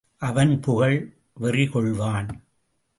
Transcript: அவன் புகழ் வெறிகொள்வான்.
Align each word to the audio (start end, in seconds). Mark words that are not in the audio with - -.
அவன் 0.17 0.59
புகழ் 0.59 1.13
வெறிகொள்வான். 1.41 2.29